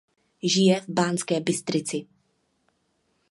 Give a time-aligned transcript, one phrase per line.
[0.53, 1.99] Žije v Banské Bystrici.